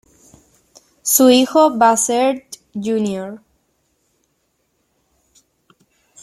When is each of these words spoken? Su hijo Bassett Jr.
Su 1.03 1.29
hijo 1.29 1.77
Bassett 1.77 2.57
Jr. 2.73 3.39